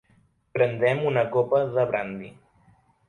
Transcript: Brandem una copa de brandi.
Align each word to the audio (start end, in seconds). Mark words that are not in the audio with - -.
Brandem 0.57 1.03
una 1.09 1.25
copa 1.37 1.61
de 1.77 1.85
brandi. 1.93 2.33